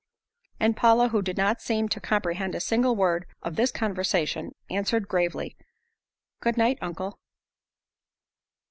And 0.59 0.75
Paula, 0.75 1.09
who 1.09 1.21
did 1.21 1.37
not 1.37 1.61
seem 1.61 1.87
to 1.89 1.99
comprehend 1.99 2.55
a 2.55 2.59
single 2.59 2.95
word 2.95 3.27
of 3.43 3.55
this 3.55 3.71
conversation, 3.71 4.55
answered 4.67 5.07
gravely, 5.07 5.55
"Good 6.39 6.57
night, 6.57 6.79
uncle." 6.81 7.19